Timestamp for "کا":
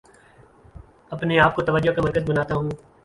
1.91-2.01